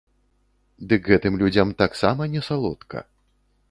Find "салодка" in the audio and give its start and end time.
2.49-3.09